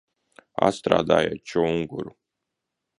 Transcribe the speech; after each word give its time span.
Atstrādājiet 0.69 1.45
čunguru! 1.55 2.19